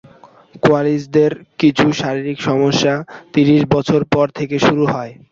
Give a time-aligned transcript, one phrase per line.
[0.63, 1.31] কোয়ালিস্টদের
[1.59, 2.93] কিছু শারীরিক সমস্যা
[3.31, 5.11] ত্রিশ বছরের পর থেকে শুরু হয়।